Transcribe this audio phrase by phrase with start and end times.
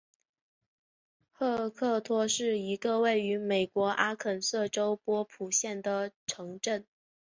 [1.31, 6.87] 赫克托是一个位于美国阿肯色州波普县的城镇。